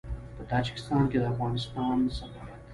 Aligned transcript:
په 0.35 0.41
تاجکستان 0.51 1.01
کې 1.11 1.17
د 1.19 1.23
افغانستان 1.33 1.97
سفارت 2.17 2.59